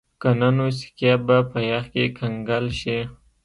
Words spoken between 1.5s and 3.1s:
په یخ کې کنګل شي